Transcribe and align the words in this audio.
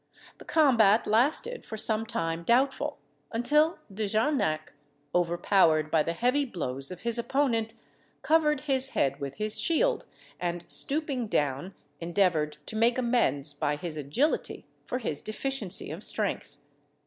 The 0.39 0.45
combat 0.45 1.05
lasted 1.05 1.63
for 1.63 1.77
some 1.77 2.07
time 2.07 2.41
doubtful, 2.41 2.97
until 3.31 3.77
De 3.93 4.07
Jarnac, 4.07 4.73
overpowered 5.13 5.91
by 5.91 6.01
the 6.01 6.13
heavy 6.13 6.43
blows 6.43 6.89
of 6.89 7.01
his 7.01 7.19
opponent, 7.19 7.75
covered 8.23 8.61
his 8.61 8.89
head 8.97 9.19
with 9.19 9.35
his 9.35 9.59
shield, 9.61 10.07
and, 10.39 10.63
stooping 10.67 11.27
down, 11.27 11.75
endeavoured 11.99 12.57
to 12.65 12.75
make 12.75 12.97
amends 12.97 13.53
by 13.53 13.75
his 13.75 13.95
agility 13.95 14.65
for 14.85 14.97
his 14.97 15.21
deficiency 15.21 15.91
of 15.91 16.03
strength. 16.03 16.55